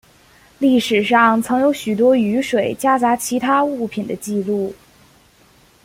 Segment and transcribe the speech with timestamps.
[0.57, 4.73] 历史上曾有许多雨水夹杂其他物品的记录。